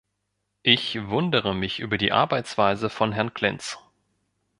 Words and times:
Ich 0.63 0.99
wundere 1.09 1.53
mich 1.53 1.79
über 1.79 1.99
die 1.99 2.11
Arbeitsweise 2.11 2.89
von 2.89 3.11
Herrn 3.11 3.35
Klinz. 3.35 3.77